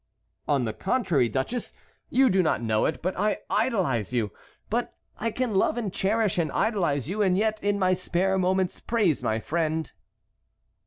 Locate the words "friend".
9.39-9.91